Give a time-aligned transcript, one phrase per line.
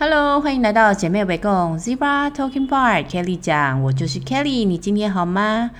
[0.00, 5.72] Hello，欢迎来到姐妹围共 Zebra Talking Bar，Kelly 讲，我就是 Kelly，你今天好吗？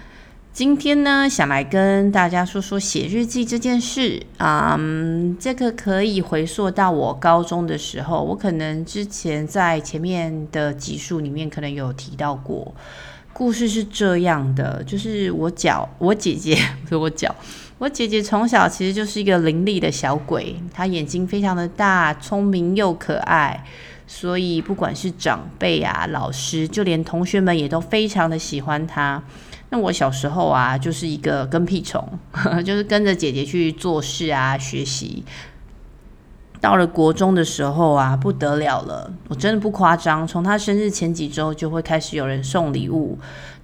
[0.53, 4.21] 今天呢，想来跟大家说说写日记这件事。
[4.39, 12.75] 嗯，这个可以回溯到我高中的时候，我可能之前在前面的集数里面可能有提到过。
[13.33, 17.33] 故事是这样的，就是我脚，我姐姐不 是我脚，
[17.79, 23.65] 我姐姐从小其实就是一个伶俐的小鬼，她眼睛非常的大，聪明又可爱。
[24.09, 29.23] 所以，不管是长辈啊、老师，就连同学们也都非常的喜欢他。
[29.69, 32.19] 那我小时候啊，就是一个跟屁虫，
[32.65, 35.23] 就是跟着姐姐去做事啊、学习。
[36.61, 43.19] 到了国中的时候啊，不得了了，我真的不夸张，从他生日前几周就会开始有人送礼物。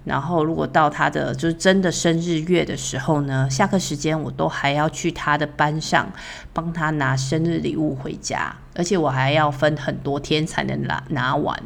[0.05, 6.07] 然后，如果到他的就是真的生日月的时候呢，下课时间我都还要去他的班上
[6.53, 11.59] 帮他拿生日礼物回家，而且我还要分很多天才能拿拿完。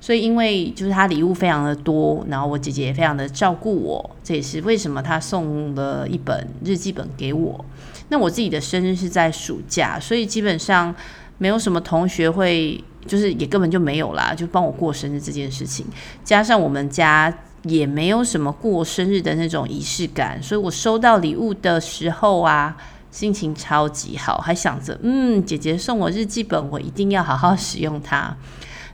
[0.00, 7.62] 所以，因为就是他礼物非常的多，然后我姐姐也非常的照顾我，这也是为什么他送了一本日记本给我。
[8.08, 10.94] 那我自己的生日是在暑假，所以基本上
[11.38, 15.86] 没有什么同学会，就是也根本就没有啦，就帮我过生日这件事情。
[16.22, 17.32] 加上我们家。
[17.66, 22.76] 也没有什么过生日的那种仪式感，所以我收到礼物的时候啊，
[23.10, 28.36] 心情超级好，还想着，嗯，姐姐送我日记本，我一定要好好使用它。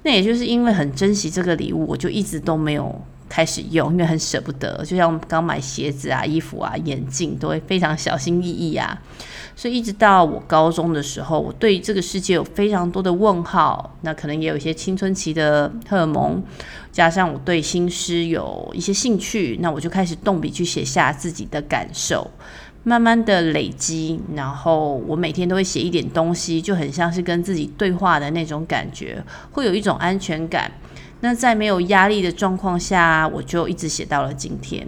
[0.04, 4.84] 那也就是因为很珍惜这个礼物，我就一直都没有开始用，因为很舍不得。
[4.84, 9.00] 就像刚买鞋子啊、衣服啊、眼镜，都会非常小心翼翼啊。
[9.54, 13.96] 所以一直到我高中的时候，我对这个世界有非常多的问号。
[14.02, 16.42] 那可能也有一些青春期的荷尔蒙，
[16.90, 22.30] 加上我对新诗有一些兴趣，那我就开始动笔去写下自己的感受，
[22.82, 24.18] 慢慢的累积。
[24.34, 30.70] 然后我每天都会写一点东西，就很像是跟自己对话的那种感觉，会有一种安全感。
[31.22, 34.86] 那在没有压力的状况下，我就一直写到了今天。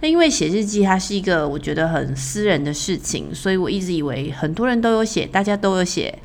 [0.00, 6.18] 那因为写日记它是一个我觉得很私人的事情，所以我一直以为很多人都有写，大家都有写。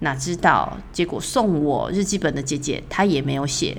[0.00, 3.76] 哪知道结果送我日记本的姐姐她也没有写。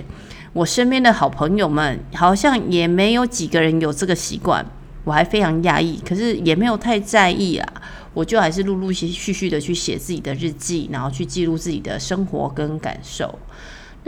[0.52, 4.66] 我身边的好朋友们好像也没有几个人有这个习惯，
[5.04, 7.82] 我还非常讶异，可是也没有太在意啊。
[8.12, 13.38] 我就还是陆陆续续的去写自己的日记，然后去记录自己的生活跟感受。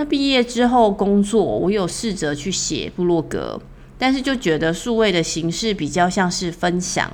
[0.04, 3.60] 毕业之后工作，我有试着去写部落格，
[3.98, 7.10] 但是就觉得数位的形式比较像是分享。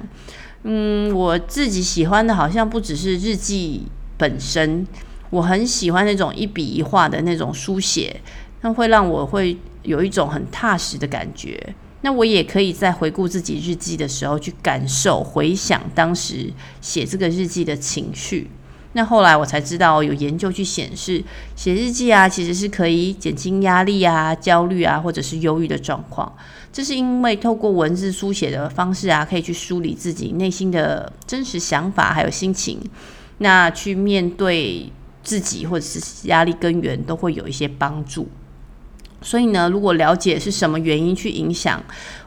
[0.65, 3.83] 嗯，我自己喜欢的好像不只是日记
[4.17, 4.87] 本身，
[5.31, 8.21] 我很喜欢那种一笔一画的那种书写，
[8.63, 11.75] 那会让我会有一种很踏实的感觉。
[12.03, 18.49] 那我也可以在回顾自己日记的时候去感受、回想当时写这个日记的情绪。
[18.95, 21.23] 那后来我才知道，有研究去显示，
[21.55, 26.33] 写日记啊，其实是可以减轻压力啊、焦虑啊，或者是忧郁的状况。
[26.73, 32.81] 这是因为透过文字书写的方式啊，可以去梳理自己内心的真实想法还有心情，
[33.39, 34.91] 那去面对
[35.23, 38.27] 自己或者是压力根源，都会有一些帮助。
[39.21, 41.83] 所以呢，如果了解是什么原因去影响，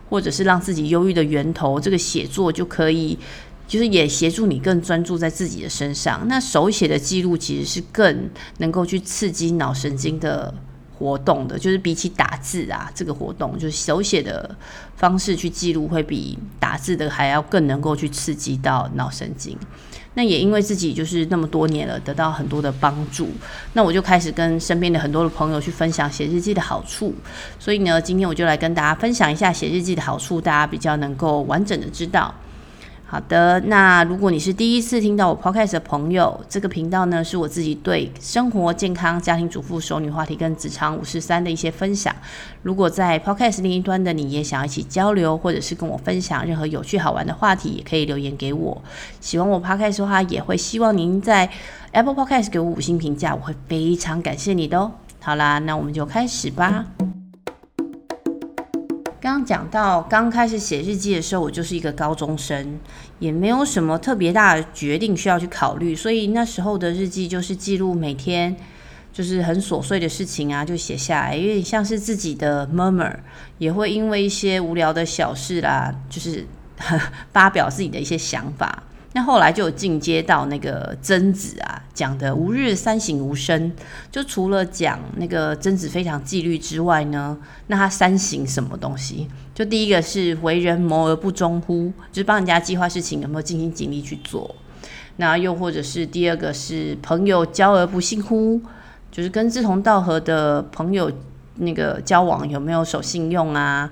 [0.10, 3.18] 或者是让自己忧郁的源头，这个写作就可以。
[3.72, 6.28] 就是也协助你更专注在自己的身上。
[6.28, 10.54] 那手写的记录其实是更能够去刺激脑神经的
[11.00, 14.54] 活动的，就是比起打字啊这个活动，就是手写的
[14.98, 19.58] 方式去记录会比打字的还要更能够去刺激到脑神经。
[20.16, 23.30] 那也因为自己就是那么多年了，得到很多的帮助，
[23.72, 27.16] 那我就开始跟身边的很多的朋友去分享写日记的好处。
[27.58, 32.36] 所以呢，今天我就来跟大家分享一下写日记的好处，大家比较能够完整的知道。
[33.12, 42.16] 好的，那如果你是第一次听到我 podcast 的朋友，这个频道呢是我自己对生活、健康、家庭主妇、熟女话题跟职场五十三的一些分享。
[42.64, 48.82] 如果在 podcast 另一端的你也想要一起交流，或者是跟我分享任何有趣好玩的话题，也可以留言给我。
[49.20, 51.50] 喜欢我 podcast 的话，也会希望您在
[51.92, 54.90] Apple Podcast 给我五星评价，我会非常感谢你的哦。
[55.20, 56.86] 好啦，那我们就开始吧。
[59.22, 62.80] 刚刚讲到刚开始写日记的时候，我就是一个高中生，
[63.20, 68.58] 也没有什么特别大的决定需要去考虑，所以那时候的日记就是记录每天
[69.14, 73.14] 就是很琐碎的事情啊，就写下来，因为像是自己的 murmur，
[73.60, 76.48] 也会因为一些无聊的小事啦，就是
[76.80, 77.00] 呵
[77.32, 78.82] 发表自己的一些想法。
[79.14, 83.72] 那后来就有进阶到那个曾子啊讲的“吾日三省吾身”，
[84.10, 87.38] 就除了讲那个曾子非常纪律之外呢，
[87.68, 89.28] 那他三省什么东西？
[89.54, 94.56] 就第一个是为人谋而不忠乎，就是帮人家计划事情有没有尽心尽力去做。
[95.18, 98.62] 那又或者是第二个是朋友交而不信乎？
[99.12, 101.12] 就是跟志同道合的朋友
[101.56, 103.92] 那个交往有没有守信用啊？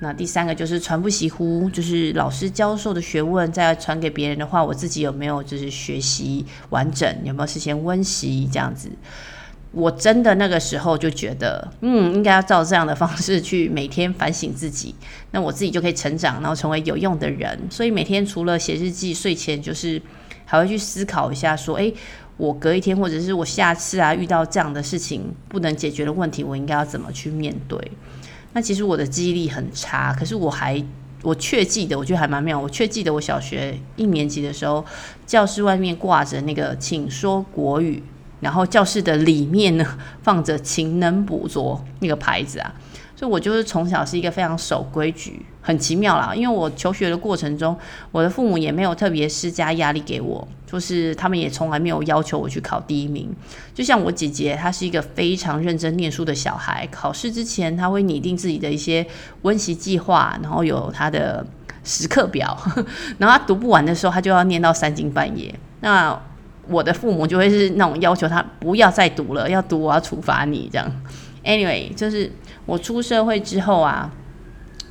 [0.00, 8.90] 那第三个就是传不习乎，就是老师教授的学问再传给别人的话，我自己有没有就是学习完整，有没有事先温习这样子？
[9.72, 14.94] 我真的那个时候就觉得， 嗯，应该要照这样的方式去每天反省自己，
[15.30, 17.58] 那我自己就可以成长，然后成为有用的人。
[17.70, 20.00] 所以每天除了写日记，睡前就是
[20.44, 21.94] 还会去思考一下，说，诶。
[22.36, 27.78] 我隔一天，或者是我下次啊，遇到这样的事情不能解决的问题，我应该要怎么去面对？
[28.52, 30.82] 那其实我的记忆力很差，可是我还
[31.22, 32.58] 我却记得，我觉得还蛮妙。
[32.58, 34.84] 我却记得我小学一年级的时候，
[35.26, 38.02] 教室外面挂着那个“请说国语”，
[38.40, 42.74] 然后教室的里面呢放着“勤能补拙”那个牌子啊。
[43.20, 46.34] 所以，我就是从小是一个非常守规矩，很奇妙啦。
[46.34, 47.76] 因为我求学的过程中，
[48.12, 53.30] 我的父母也没有特别施加压力给我，就是他们也从来没有要求我去考第一名。
[53.74, 59.06] 就像我姐姐，她是一个非常认真念书的小孩，考试之前她会拟定自己的一些
[59.42, 61.44] 温习计划，然后有她的
[61.84, 62.56] 时刻表，
[63.20, 65.54] 然后她读不完的时候，她就要念到三更半夜。
[65.80, 66.18] 那
[66.68, 70.90] 我的父母就会是那种要求她不要再读了，要读我要处罚你这样。
[71.44, 72.32] Anyway，就是。
[72.66, 74.12] 我出社会之后啊，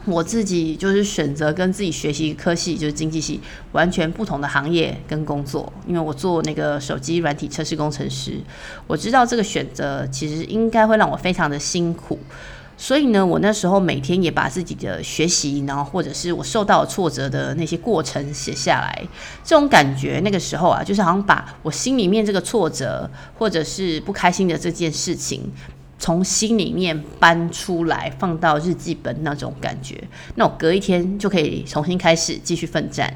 [0.05, 3.39] 我自己就是选择跟自己学习科系，就是经济系，
[3.73, 5.71] 完全不同的行业跟工作。
[5.87, 8.39] 因为我做那个手机软体测试工程师，
[8.87, 12.19] 我知道这个选择其实应该会让我非常的辛苦，
[12.77, 19.07] 所以呢，我那时候每天也把自己的学习，然后或者是我受到挫折的那些过程写下来。
[19.43, 25.51] 这种感觉，那个时候啊，就是好像把我心里面这个挫折或者是不开心的这件事情。
[25.99, 30.01] 从心里面搬出来，放到日记本那种感觉，
[30.35, 33.13] 那我隔一天就可以重新开始继续奋战。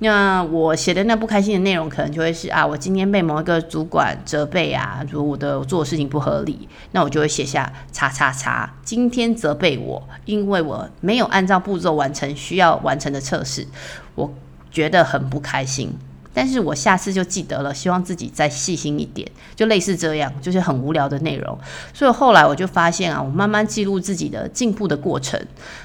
[0.00, 13.66] 那我写的那不开心的内容，可能就会是啊，我今天被某一个主管责备啊，如我的做的事情不合理，那我就会写下叉叉叉，今天责备我，因为我没有按照步骤完成需要完成的测试，
[14.14, 14.32] 我
[14.70, 15.92] 觉得很不开心。
[16.38, 21.58] 但是我下次就记得了，希望自己再细心一点，就类似这样，就是很无聊的内容。
[21.92, 25.36] 所以后来我就发现啊，我慢慢记录自己的进步的过程，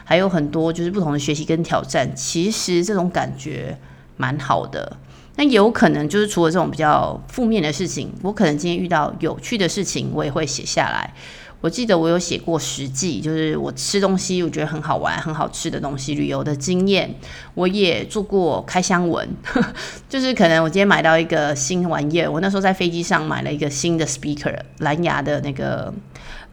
[0.03, 3.75] 还有很多就是不同的学习跟挑战，其实这种感觉
[4.15, 4.95] 蛮好的。
[5.35, 11.13] 那有可能就是除了这种比较负面的事情，我可能今天遇到有趣的事情，我也会写下来。
[11.59, 17.15] 我记得我有写过食记，就是我吃东西，我觉得很好玩、很好吃的东西，旅游的经验。
[17.53, 19.25] 我也做过开箱文，
[20.09, 25.93] 就是可能我今天买到一个新玩意儿，我那时候在飞机上买了一个新的 speaker，蓝牙的那个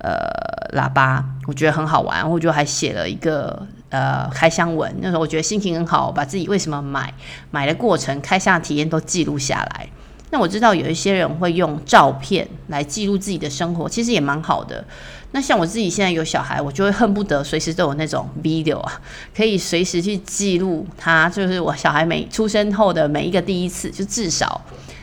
[0.00, 4.94] 呃喇叭，我觉得很好玩，我就还写了一个呃开箱文。
[5.00, 7.12] 那时候我觉得心情很好，把自己为什么买、
[7.50, 9.88] 买的过程、开箱的体验都记录下来。
[10.32, 14.84] 那我知道有一些人会用照片来记录自己的生活，其实也蛮好的。
[15.32, 19.00] 那像我自己现在有小孩，我就会恨不得随时都有那种 video 啊，
[19.36, 24.60] 可以随时去记录他，就是我小孩每出生后的每一个第一次，就至少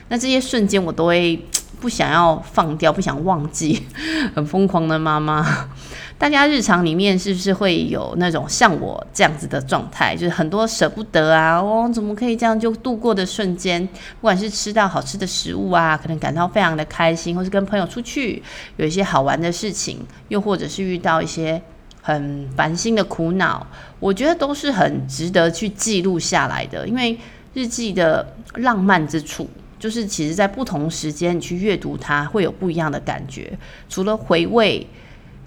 [0.07, 1.37] 那这些瞬间我都会
[1.79, 3.85] 不想要放掉， 不想忘记。
[4.35, 5.69] 很疯狂的妈妈。
[6.19, 13.85] 大家日常里面是不是会有那种像我这样子的状态，就是很多舍不得啊，哦，怎么可以这样就度过的瞬间？
[13.85, 18.41] 不管是吃到好吃的食物啊，可能感到非常的开心，或是跟朋友出去
[18.77, 21.61] 有一些好玩的事情，又或者是遇到一些
[22.01, 23.67] 很烦心的苦恼，
[23.99, 26.87] 我觉得都是很值得去记录下来的。
[26.87, 27.15] 因为
[27.53, 29.47] 日记的浪漫之处，
[29.79, 33.57] 就是其实在不同时间你去阅读它，会有不一样的感觉。
[33.89, 34.85] 除了回味。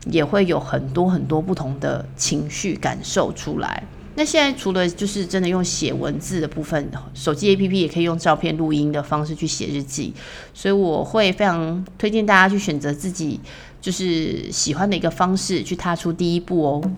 [0.06, 3.82] 也会有很多很多不同的情绪感受出来。
[4.14, 10.14] 那现在除了就是真的用写文字的部分，手机 APP 也可以用照片录音的方式去写日记，
[10.54, 13.38] 所以我会非常推荐大家去选择自己
[13.78, 16.90] 就是喜欢的一个方式去踏出第一步哦。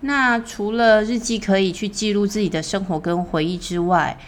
[0.00, 4.18] 那除了日记可以去记录自己的生活跟回忆之外，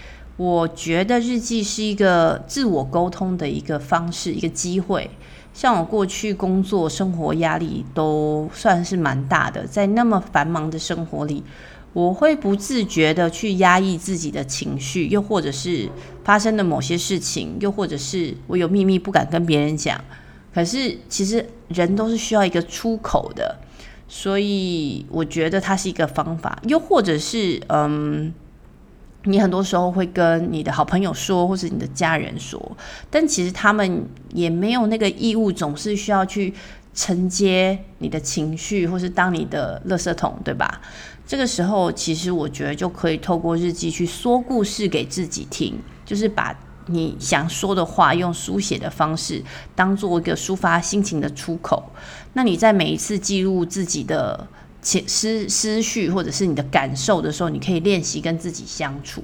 [0.40, 5.10] 我觉得日记是一个自我沟通的一个方式，一个机会。
[5.52, 11.42] 像我过去工作、生活压力都算是蛮大的，在那么繁忙的生活里，
[11.92, 15.86] 我会不自觉的去压抑自己的情绪，又或者是
[16.24, 20.02] 发生的某些事情，又或者是我有秘密不敢跟别人讲。
[20.54, 23.58] 可是其实人都是需要一个出口的，
[24.08, 28.32] 所以我觉得它是一个方法，又或者是嗯。
[29.24, 32.76] 你很多时候会跟你的好朋友说，或是你的家人说，
[33.10, 36.54] 但其实他们也没有那个义务，总是需要去
[36.94, 40.80] 承接你的情绪，或是当你的垃圾桶，对吧？
[41.26, 49.40] 这个时候，其实我觉得就可以透过日记去说故事给自己听，就是把你想说的话，用书写的方式
[49.76, 51.92] 当做一个抒发心情的出口。
[52.32, 54.48] 那你在每一次记录自己的
[54.82, 59.22] 思思绪或者是你的感受的时候，你可以练习跟自己相处。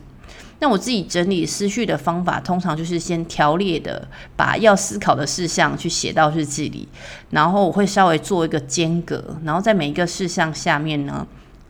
[0.58, 6.88] 那我自己整理思绪的方法，通常就是先条列的把要思考的事项去写到日记里，
[7.28, 11.26] 然后我会稍微做一个间隔，然后在每一个事项下面呢，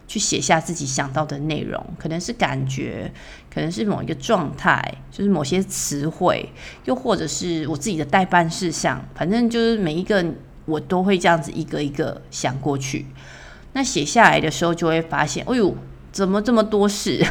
[0.07, 3.12] 去写下自己想到的内容，可能是感觉，
[3.52, 6.49] 可能是某一个状态，就是某些词汇，
[6.85, 10.25] 又或者是我自己的待办事项，反正就是每一个
[10.64, 13.05] 我都会这样子一个一个想过去。
[13.76, 15.76] 那写下来的时候，就会发现，哎呦，
[16.11, 17.23] 怎么这么多事？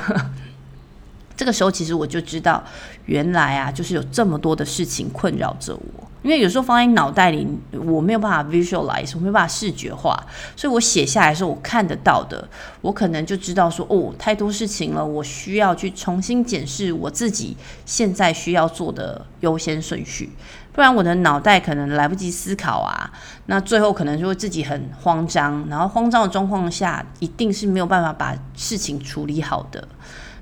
[1.36, 2.64] 这个时候，其实我就知道，
[3.08, 6.08] 原来啊，就是有这么多的事情困扰着我。
[6.26, 7.48] 因为有时候放在脑袋里，
[7.86, 10.20] 我没有办法 visualize，我没有办法视觉化，
[10.56, 12.50] 所以我写下来的时候，我看得到的，
[12.82, 17.56] 我可能就知道说，哦，太多事情了，我需要去重新检视我自己
[17.86, 20.32] 现在需要做的优先顺序，
[20.74, 23.12] 不然我的脑袋可能来不及思考啊，
[23.46, 29.88] 那最后可能就会自己很慌张，然后慌张的状况下，一定是没有办法把事情处理好的。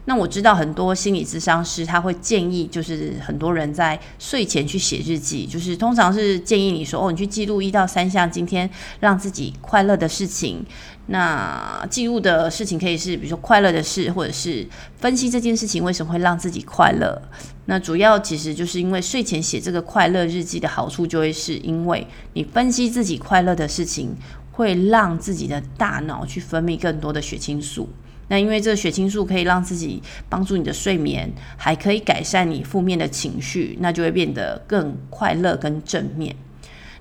[0.06, 8.70] 那我知道很多心理咨商师他会建议，就是很多人在睡前去写日记，就是通常是建议你说，哦，你去记录一到三项今天
[9.00, 10.66] 让自己快乐的事情。
[11.08, 14.66] 那记录的事情可以是，比如说快乐的事，或者是
[14.98, 17.22] 分析这件事情为什么会让自己快乐。
[17.66, 24.16] 那主要其实就是因为睡前写这个快乐日记的好处，就会是因为你分析自己快乐的事情，
[24.52, 27.90] 会让自己的大脑去分泌更多的血清素。
[28.34, 36.36] 那因为这个血清素可以让自己帮助你的睡眠，还可以改善你负面的情绪，那就会变得更快乐跟正面。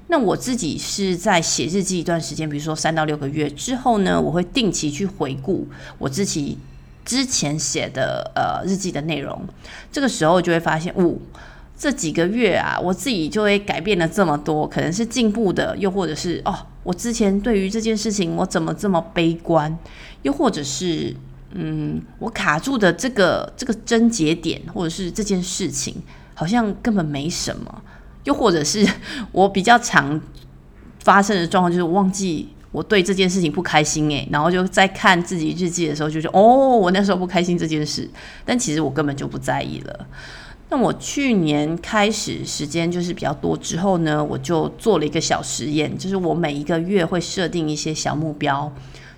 [0.08, 6.58] 那我自己是在写日记一段时间，比如说三到六个月之后呢，我会定期去回顾我自己
[7.02, 9.42] 之前写的呃日记的内容。
[9.90, 11.14] 这个时候就会发现，哦，
[11.78, 16.66] 这几个月啊，我自己就会改变了这么多，可能是进步的，又或者是哦。
[16.82, 19.78] 我之前对于这件事情，我怎么这么悲观？
[20.22, 21.14] 又或者是，
[21.52, 25.94] 嗯，我卡住的这个这个症结点，或者是这件事情，
[26.34, 27.82] 好像根本没什么。
[28.24, 28.86] 又或者是
[29.32, 30.20] 我比较常
[31.00, 38.08] 发生的状况，就是忘记我对这件事情不开心，诶，然后就在看自己日记的时候，就说哦，我那时候不开心这件事，
[38.44, 40.06] 但其实我根本就不在意了。
[40.73, 48.73] 那我去年开始时间就是比较多之后呢，我就做了一个小实验，就是我每一个月会设定一些小目标，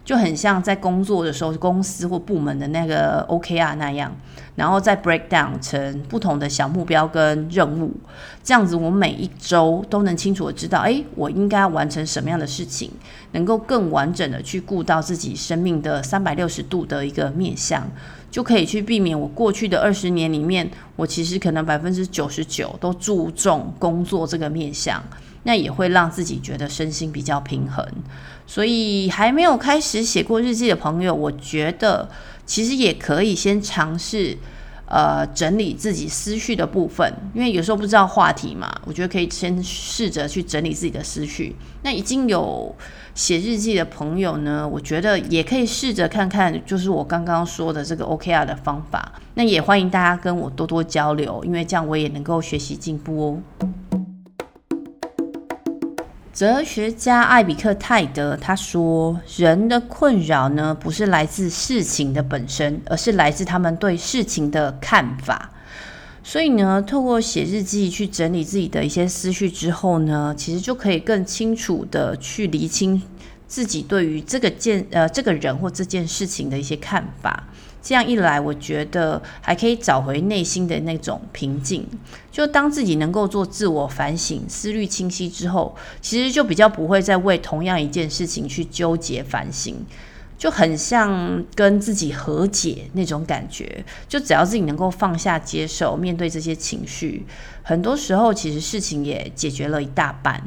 [0.05, 4.13] 就很像在工作的时候公司或部门的那个 OKR 那样，
[4.57, 7.93] 然后再 break down 成不同的小目标跟任务，
[8.43, 12.91] 这样子我每一周都能清楚的知道，诶，我应该完成什么样的事情，
[13.31, 17.89] 能够更完整的去顾到自己生命的三百六十度的一个面向。
[18.35, 25.01] 就可以去避免我过去的二十年里面，我其实可能百分之九十九都注重工作这个面向，
[25.45, 27.87] 那也会让自己觉得身心比较平衡。
[28.45, 32.11] 所以还没有开始写过日记的朋友，我觉得
[32.45, 34.37] 其实也可以先尝试。
[34.95, 41.57] 呃，整理自己思绪的部分，因为有时候不知道话题嘛，我觉得可以先试着去整理自己的思绪。
[41.83, 42.73] 那已经有
[43.13, 49.15] 写日记的朋友呢，我觉得也可以试着看看，就是我刚刚说的这个 OKR 的方法。
[49.35, 53.69] 那也欢迎大家跟我多多交流，因为这样我也能够学习进步哦。
[56.35, 65.53] 哲学家艾比克泰德他说：“人的困扰呢，不是来自事情的本身，而是来自他们对事情的看法。
[66.25, 73.01] 所以呢，透过写日记去整理自己的一些思绪之后呢，其实就可以更清楚地去厘清
[73.47, 77.45] 自己对于这个件呃这个人或这件事情的一些看法。”
[77.85, 81.87] 这样一来，我觉得还可以找回内心的那种平静。
[82.33, 89.77] 就当自己能够做自我反省、思虑清晰之后，其实就比较不会再为同样一件事情去纠结反省，
[90.39, 93.85] 就很像跟自己和解那种感觉。
[94.09, 97.27] 就只要自己能够放下、接受、面对这些情绪，
[97.63, 100.43] 很多时候其实事情也解决了一大半。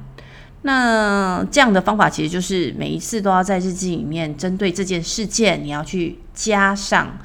[0.64, 7.18] 那这样的方法其实就是每一次都要在日记里面针对这件事件，你要去加上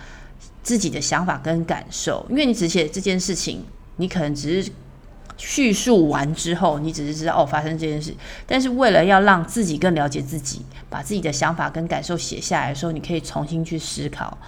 [0.62, 3.64] 自己的想法跟感受，因为你只写这件事情，
[3.96, 4.70] 你可能只是
[5.38, 8.14] 叙述完之后，你只是知道哦，发生这件事，
[8.46, 14.38] 但是为了要让自己更了解自己，把自己的想法跟感受写下来的时候，你可以重新去思考，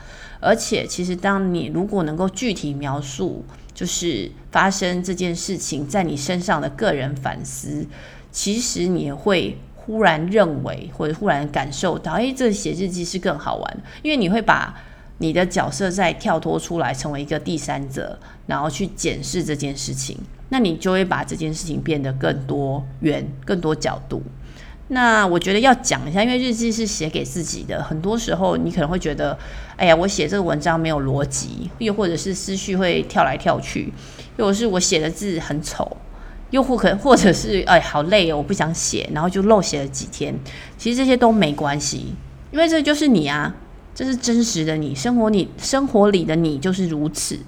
[0.40, 7.84] 而且其实当你如果能够具体描述，就是发生这件事情在你身上的个人反思。
[8.34, 14.74] 其实你会忽然认为，或者忽然感受到，诶，这写日记是更好玩，因为你会把
[15.18, 24.20] 你的角色再跳脱出来，成为一个第三者，然后去检视这件事情，那你就会把这件事情变得更多元、更多角度。
[24.88, 29.38] 那我觉得要讲一下，因为日记是写给自己的，很多时候你可能会觉得，
[29.76, 33.92] 哎呀，我写这个文章没有逻辑，又或者是思绪会跳来跳去，
[34.36, 35.96] 又或是我写的字很丑，
[36.54, 40.32] 又或可或者是 哎，好累哦，我不想写，然后就漏写了几天。
[40.78, 42.14] 其实这些都没关系，
[42.52, 43.52] 因为这就是你啊。
[43.96, 47.38] 这是真实的你，生活你生活里的你就是如此，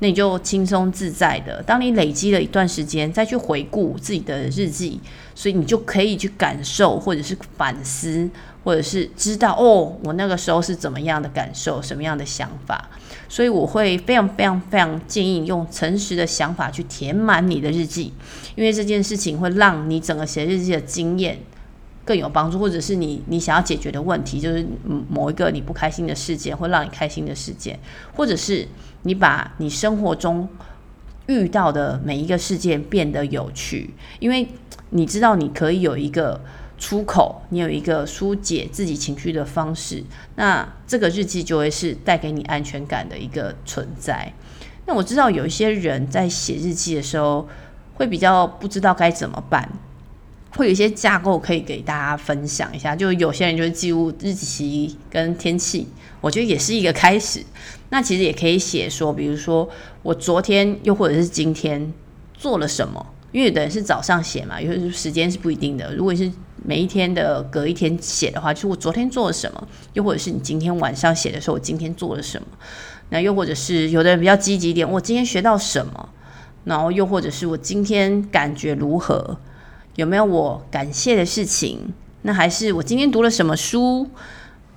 [0.00, 1.62] 那你就轻松自在的。
[1.62, 5.00] 当你累积了一段时间，再去回顾自己的日记，
[5.32, 8.28] 所以你就可以去感受，或者是反思，
[8.64, 12.90] 或者是知道哦，我那个时候是怎么样的感受，什么样的想法。
[13.32, 18.12] 所以我会非常非常非常建议用诚实的想法去填满你的日记，
[18.56, 21.38] 因为这件事情会让你整个写日记的经验。
[22.04, 24.66] 更有帮助，或者是你你想要解决的问题，就是
[25.08, 27.78] 某一个你不开心的事件，或让你开心的事件，
[28.14, 28.66] 或者是
[29.02, 30.48] 你把你生活中
[31.26, 34.48] 遇到的每一个事件变得有趣，因为
[34.90, 36.40] 你知道你可以有一个
[36.82, 40.02] 出口，你有一个疏解自己情绪的方式，
[40.34, 44.32] 那这个日记就会是带给你安全感的一个存在。
[44.86, 47.48] 那我知道有一些人在写日记的时候，
[47.94, 49.70] 会比较不知道该怎么办。
[50.56, 55.86] 会有一些架构可以给大家分享一下，就有些人就是记录日期跟天气，
[56.20, 57.44] 我觉得也是一个开始。
[57.90, 59.68] 那其实也可以写说，比如说
[60.02, 61.92] 我昨天又或者是今天
[62.34, 65.94] 做了什么，因为有的人是早上写嘛，有时间是不一定的。
[65.94, 66.30] 如果是
[66.64, 72.46] 每一天的隔一天写的话，就是我昨天做了什么，又或者是你今天晚上写的时候，我今天做了什么。
[73.10, 76.08] 那又或者是有的人比较积极一点，我今天学到什么，
[76.64, 79.36] 然后又或者是我今天感觉如何。
[79.96, 81.92] 有没有我感谢的事情？
[82.22, 84.08] 那还是我今天读了什么书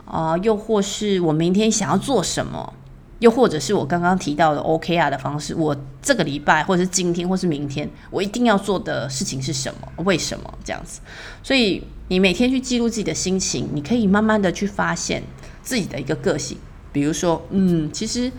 [0.05, 0.35] 啊？
[0.39, 2.73] 又或是我明天想要做什么？
[3.19, 5.55] 又或者是我刚刚提到的 OKR 的方式？
[5.55, 10.03] 我这个礼拜，或者是今天，或是明天，我一定要做的事情是什么？
[10.03, 10.99] 为什么这样子？
[11.41, 15.23] 所以你每天去记录自己的心情，你可以慢慢的去发现
[15.61, 16.57] 自己的一个个性。
[16.91, 18.31] 比如说，嗯，其实。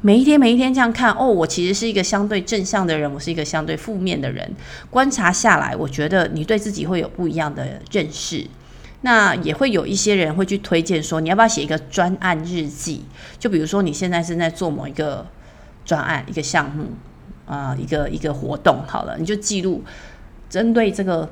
[0.00, 4.48] 每一天，每一天这样看哦，我其实是一个相对正向的人，我是一个相对负面的人。
[4.90, 8.46] 观察下来，我觉得你对自己会有不一样的认识。
[9.00, 13.02] 那也会有一些人会去推荐说，你要不要写一个专案日记？
[13.38, 15.26] 就比如说你现在正在做某一个
[15.84, 16.86] 专案、一个项目
[17.46, 19.82] 啊、一个一个活动，好了，你就记录
[20.50, 21.28] 针对这个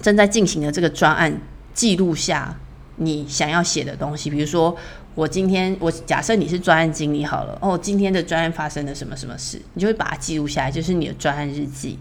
[0.00, 1.40] 正在进行的这个专案，
[1.72, 2.58] 记录下
[2.96, 4.76] 你想要写的东西，比如说。
[5.14, 11.98] 我今天，我假设你是专案经理好了哦，今天的专案发生了什么什么事，你就会把它记录下来，就是你的专案日记。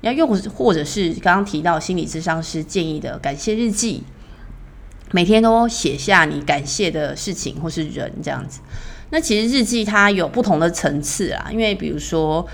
[0.00, 4.04] 你要用或者是刚刚提到心理咨商师建议的感谢日记，
[5.12, 8.60] 每天都写下你感谢的事情或是人这样子。
[9.10, 12.46] 那其实日记它有不同的层次啊，因为比如说。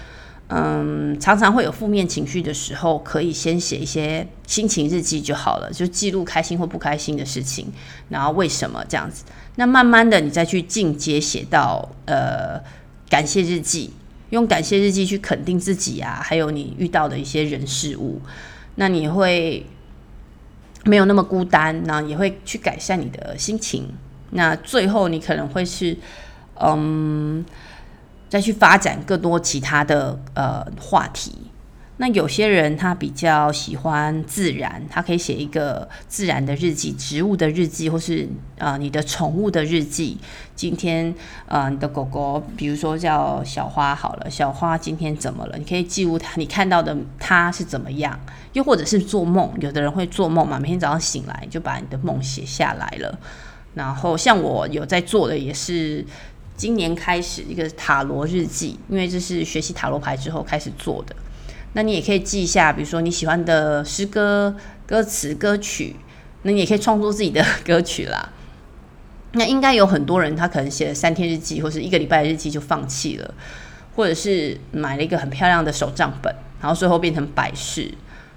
[0.51, 7.67] 嗯，常常会有负面情绪的时候，可以先写一些心情日记就好了，就记录开心或不开心的事情，
[8.09, 9.25] 然后为什么这样子。
[9.57, 12.59] 那慢慢的，你再去进阶写到呃
[13.11, 13.91] 感谢日记，
[14.31, 18.23] 用感谢日记去肯定自己啊，还有你遇到的一些人事物，
[18.77, 19.67] 那你会
[20.89, 23.93] 没有那么孤单，然后也会去改善你的心情。
[24.31, 25.97] 那最后，你可能会是
[26.61, 27.45] 嗯。
[28.31, 31.48] 再去发展更多其他的呃话题。
[32.01, 40.17] 那有些人他比较喜欢自然，他可以写一个自然的日记、植物的日记，或是呃你的宠物的日记。
[40.55, 41.13] 今天
[41.47, 45.59] 呃你的狗狗，比如说叫小花好了，小花今天怎么了？
[45.59, 48.19] 你可以记录它，你看到的它是怎么样？
[48.53, 53.19] 又或者是做梦，有的人会做梦嘛，每天早上醒来就把你的梦写下来了。
[53.75, 56.07] 然后像我有在做的也是。
[56.57, 61.15] 今年开始一个塔罗日记，因为这是学习塔罗牌之后开始做的。
[61.79, 65.95] 那你也可以记一下，比如说你喜欢的诗歌、歌词、歌曲，
[66.43, 68.33] 那你也可以创作自己的 歌曲啦。
[69.35, 73.33] 那应该有很多人，他可能写了三天日记，或是一个礼拜的日记就放弃了，
[73.95, 77.95] 或者是买了一个很漂亮的手账本，然后最后变成摆饰。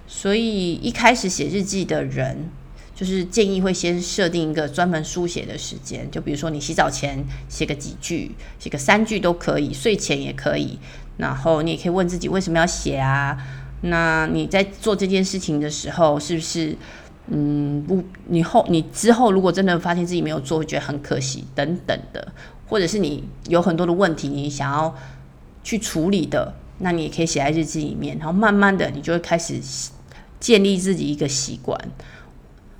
[0.08, 2.52] 所以一开始写日记的人。
[2.94, 10.78] 就是建议会先设定一个专门书写的时间，就比如说你洗澡前写个几句，写个三句都可以，睡前也可以。
[11.22, 13.38] 然后你也可以问自己为什么要写啊？
[13.82, 16.76] 那你在做这件事情的时候，是不是
[17.28, 18.04] 嗯不？
[18.26, 22.28] 你后你之后如果真的发现自己没有做，会觉得很可惜等等的，
[22.68, 24.94] 或者是你有很多的问题你想要
[25.64, 29.60] 去处理的，那你也可以写在日记里面，然后慢慢的你就会开始
[30.40, 31.80] 建立自己一个习惯。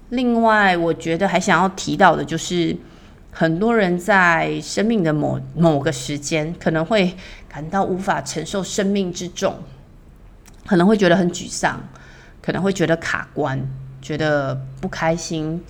[0.10, 2.76] 另外，我觉得还想要提到的就是，
[3.32, 7.16] 很多人在生命的某某个时间，可能会
[7.52, 9.56] 感到无法承受生命之重，
[10.66, 11.82] 可能会觉得很沮丧，
[12.42, 13.62] 可能会觉得卡关，
[14.02, 15.62] 觉得不开心，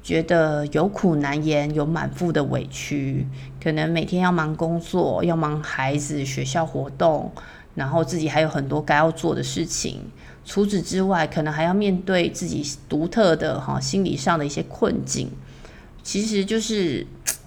[0.00, 3.26] 觉得有苦难言，有满腹的委屈，
[3.60, 7.32] 可能每天要忙工作，要忙孩子学校活动，
[7.74, 10.02] 然后自己还有很多该要做的事情。
[10.44, 15.28] 除此之外，可能还要面对自己独特的哈心理上的一些困境。
[16.04, 17.04] 其实就是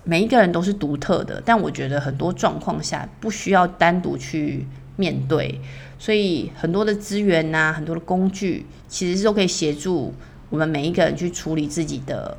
[0.10, 4.66] 每一个人都是独特的，但我觉得很多状况下不需要单独去
[4.96, 5.60] 面对，
[6.00, 10.14] 所以很多的资源呐、很多的工具，其实都可以协助
[10.50, 12.38] 我们每一个人去处理自己的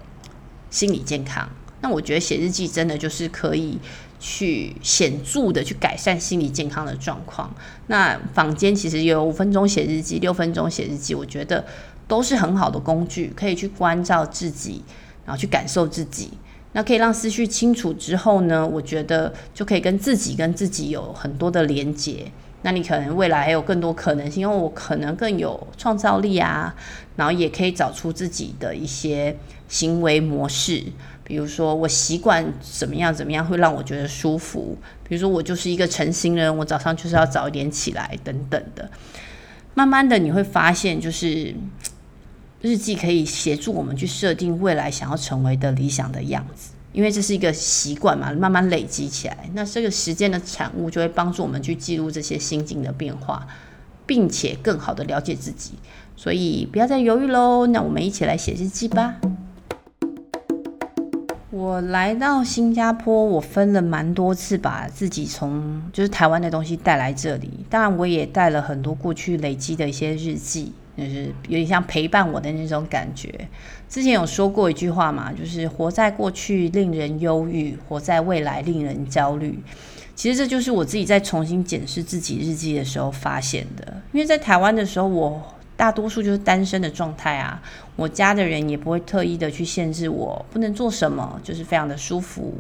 [0.71, 1.47] 心理健康。
[1.83, 3.79] 那我觉得写日记真的就是可以
[4.19, 7.55] 去显著的去改善心理健康的状况。
[7.89, 11.67] 那坊间其实有五分钟写日记、六分钟写日记，我觉得
[12.07, 14.83] 都是很好的工具，可以去关照自己。
[15.25, 16.31] 然后去感受自己，
[16.73, 22.31] 那可以让思绪清楚之后呢，我觉得就可以跟自己跟自己有很多的连接。
[22.63, 26.75] 那你可能未来还有更多可能性，因为我可能更有创造力啊，
[27.17, 29.37] 然后也可以找出自己的一些
[29.69, 30.83] 行为模式，
[31.25, 34.77] 比如说我习惯怎么样怎么样会让我觉得舒服，
[35.09, 38.91] 比如说我就是一个晨型人，我早上就是要早一点起来等等的。
[39.75, 41.55] 慢慢的你会发现，就是。
[42.61, 53.47] 日记可以协助我们去设定未来想要成为的理想的样子，因为这是一个习惯嘛，慢慢累积起来，那这个时间的产物就会帮助我们去记录这些心境的变化，
[54.07, 55.75] 并且更好的了解自己。
[56.17, 59.15] 所以不要再犹豫喽，那我们一起来写日记吧。
[61.51, 70.73] 我来到新加坡，我分了蛮多次把自己从就是台湾的东西带来这里，当然我也带了很多过去累积的一些日记。
[70.99, 73.33] 就是有点像陪伴我的那种感觉。
[73.89, 79.59] 之前有说过一句话嘛，就是活在过去令人忧郁，活在未来令人焦虑。
[80.15, 84.03] 其实这就是我自己在重新检视自己日记的时候发现的。
[84.13, 85.41] 因为在台湾的时候，我
[85.77, 87.63] 大多数就是单身的状态啊，
[87.95, 92.53] 我家的人也不会特意的去限制我不能做什么，就是非常的舒服。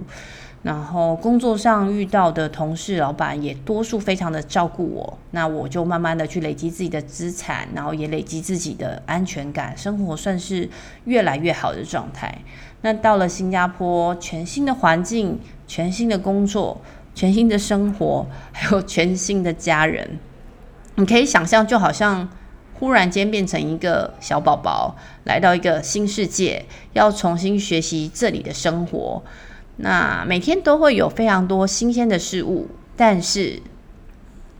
[0.63, 10.69] 然后工作上遇到的同事、老板也多数非常的照顾我，那我就慢慢的去累积自己的资产，然后也累积自己的安全感，生活算是
[11.05, 12.37] 越来越好的状态。
[12.83, 16.81] 那到了新加坡，全新的环境、全新的工作、
[17.15, 20.19] 全新的生活，还有全新的家人，
[20.97, 22.29] 你可以想象，就好像
[22.75, 29.23] 忽然间变成一个小宝宝，来到一个新世界，要重新学习这里的生活。
[29.79, 33.63] 那每天都会有非常多新鲜的事物，但是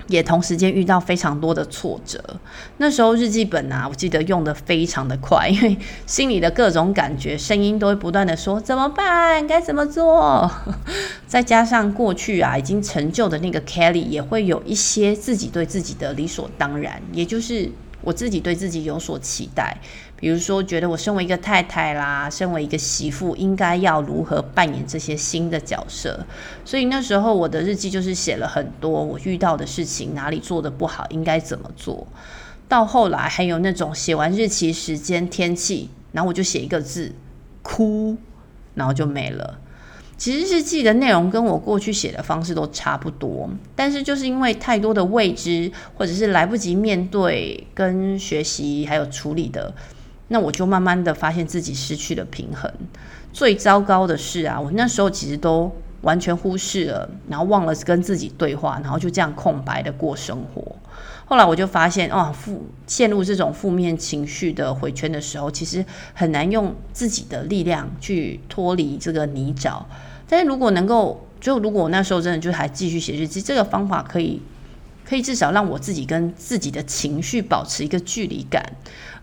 [0.07, 2.41] 也同时间遇到非常多的挫折。
[2.79, 5.77] 那时候日记本啊，我记得用得非常的快， 因为
[6.07, 10.51] 心里的各种感觉声音都会不断的说怎么办，该怎么做。
[11.27, 19.77] 再加上过去啊已经成就的那个 Kelly，也会有一些自己对自己的理所当然，也就是我自己对自己有所期待。
[20.21, 26.27] 比如说，觉得我身为一个太太啦，身为一个媳妇，应该要如何扮演这些新的角色？
[26.65, 32.05] 所以那时候我的日记就是写了很多我遇到的事情，哪里做得不好，应该怎么做。
[32.67, 37.13] 到后来还有那种写完日期、时间、天气，然后我就写一个字，
[37.63, 38.17] 哭，
[38.75, 39.61] 然后就没了。
[40.17, 49.73] 其实日记的内容跟我过去写的方式都差不多，但是就是因为太多的未知，或者是来不及面对跟学习还有处理的。
[50.29, 52.71] 那我就慢慢的发现自己失去了平衡。
[53.33, 55.71] 最糟糕的是啊，我那时候其实都
[56.03, 60.77] 完全忽视了，然后忘了跟自己对话，然后就这样空白的过生活。
[61.27, 69.83] 后来我就发现，哦，负陷入这种负面情绪的回圈的时候，其实很难用自己的力量去脱离这个泥沼。
[70.27, 74.41] 但是如果能够，就如果我那时候真的就还继续写日记，这个方法可以。
[75.09, 78.63] 可以至少让我自己跟自己的情绪保持一个距离感，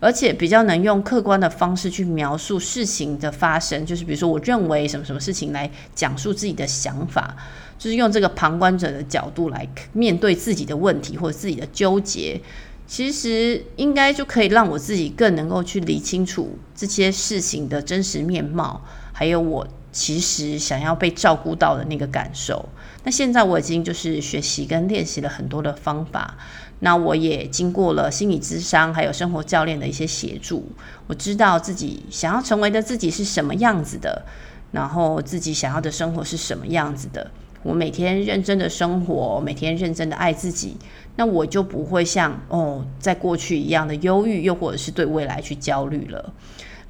[0.00, 7.36] 而且比较能用客观的方式去描述事情的发生，就是比如说我认为什么什么事情来讲述自己的想法，
[7.78, 12.40] 就是用这个旁观者的角度来面对自己的问题或者自己的纠结，
[12.88, 19.64] 其实应该就可以让我自己更能够去理清楚这些事情的真实面貌，还有我。
[19.96, 22.68] 其实想要被照顾到的那个感受，
[23.02, 26.36] 那现在我已经就是学习跟练习了很多的方法，
[26.80, 30.68] 那我也经过了心理咨商还有生活教练的一些协助，
[31.06, 34.26] 我知道自己想要成为的自己是什么样子的，
[34.70, 37.30] 然后自己想要的生活是什么样子的，
[37.62, 40.76] 我每天认真的生活，每天认真的爱自己，
[41.16, 46.34] 那我就不会像哦在过去一样的忧郁，又或者是对未来去焦虑了。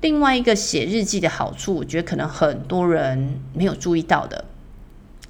[0.06, 4.44] 另外一个写日记的好处，我觉得可能很多人没有注意到的，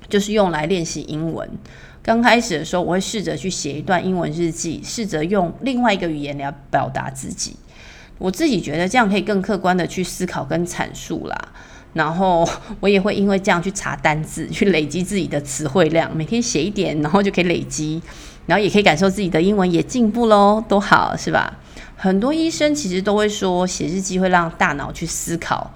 [0.06, 1.48] 就是用来练习英文。
[2.02, 7.56] 刚开始的时候，我会试着去写一段英文日记，试着用另外一个语言来表达自己。
[8.18, 11.48] 我自己觉得这样可以更客观的去思考跟阐述啦。
[11.94, 12.46] 然后
[12.80, 16.14] 我也会因为这样去查单字，去累积自己的词汇量。
[16.14, 18.02] 每天写一点，然后就可以累积，
[18.44, 21.60] 然后也可以感受自己的英文也进步喽，多好，是吧？
[21.96, 25.70] 很多医生其实都会说，写日记会让大脑去思考。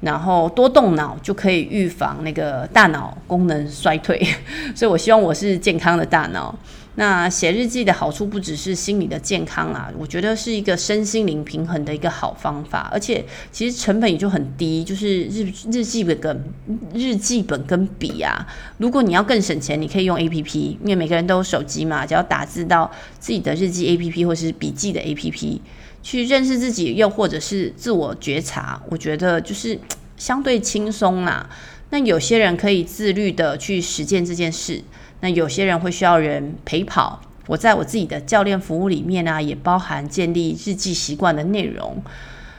[0.00, 4.18] 然后多动脑就可以预防那个大脑功能衰退，
[4.74, 6.58] 所以我希望我是健康的大脑。
[6.96, 16.44] 那写日记的好处不只是心理的健康啊，我觉得是一个身心灵平衡的一个好方法，而且其实成本也就很低，就是日日记本跟
[16.92, 18.46] 日记本跟笔啊。
[18.78, 25.60] 如果你要更省钱，你可以用 APP，因为每个人都有手机嘛，只要打字到自己的日记 APP 或是笔记的 APP。
[26.02, 29.78] 去认识自己，又或者是自我觉察，我觉得就是
[30.16, 31.46] 相对轻松啦。
[31.90, 34.82] 那有些人可以自律的去实践这件事，
[35.20, 37.20] 那有些人会需要人陪跑。
[37.46, 42.00] 我在我自己的教练服务里面呢、也包含建立日记习惯的内容。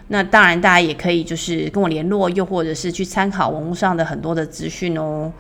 [0.10, 5.32] 那当然，大家也可以就是跟我联络，又或者是去参考网络上的很多的资讯哦。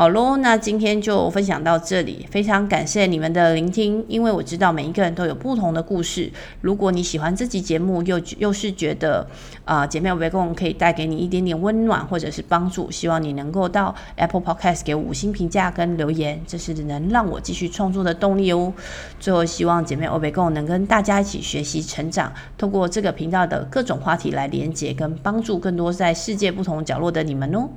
[0.00, 6.32] 好喽，那今天就分享到这里，非常感谢你们的聆听，因为我知道每一个人都有不同的故事。
[6.62, 9.28] 如果你喜欢这集节目，又又是觉得
[9.66, 18.72] 啊、姐妹有围攻可以带给你一点点温暖或者是帮助，希望你能够到 Apple Podcast 给五星评价跟留言，这是能让我继续创作的动力哦。
[19.18, 27.68] 最后，希望姐妹有围攻能跟大家一起学习成长，通过这个频道的各种话题来连接跟帮助更多在世界不同角落的你们哦。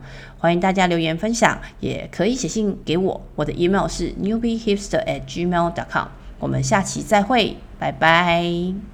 [0.43, 2.05] 欢迎大家留言分享，也。
[2.11, 6.07] 可以写信给我，我的 email 是 newbiehipster at gmail dot com。
[6.37, 8.92] 我们下期再会，拜拜。